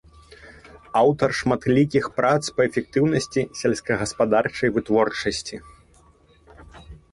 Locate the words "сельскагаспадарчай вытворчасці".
3.61-5.63